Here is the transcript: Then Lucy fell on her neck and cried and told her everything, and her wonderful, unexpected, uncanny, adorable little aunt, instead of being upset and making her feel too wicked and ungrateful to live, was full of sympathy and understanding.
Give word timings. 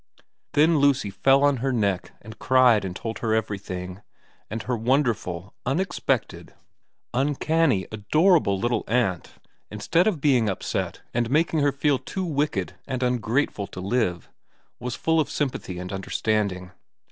Then 0.53 0.79
Lucy 0.79 1.11
fell 1.11 1.43
on 1.43 1.57
her 1.57 1.71
neck 1.71 2.11
and 2.23 2.39
cried 2.39 2.83
and 2.85 2.95
told 2.95 3.19
her 3.19 3.35
everything, 3.35 4.01
and 4.49 4.63
her 4.63 4.75
wonderful, 4.75 5.53
unexpected, 5.63 6.55
uncanny, 7.13 7.85
adorable 7.91 8.57
little 8.57 8.83
aunt, 8.87 9.33
instead 9.69 10.07
of 10.07 10.19
being 10.19 10.49
upset 10.49 11.01
and 11.13 11.29
making 11.29 11.59
her 11.59 11.71
feel 11.71 11.99
too 11.99 12.25
wicked 12.25 12.73
and 12.87 13.03
ungrateful 13.03 13.67
to 13.67 13.79
live, 13.79 14.27
was 14.79 14.95
full 14.95 15.19
of 15.19 15.29
sympathy 15.29 15.77
and 15.77 15.93
understanding. 15.93 16.71